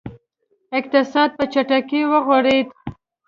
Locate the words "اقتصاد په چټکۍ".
0.77-2.01